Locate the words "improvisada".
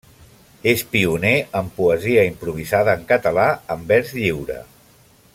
2.31-2.95